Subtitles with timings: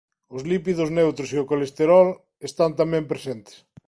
[0.35, 2.07] Os lípidos neutros e o colesterol
[2.49, 3.55] están tamén presentes.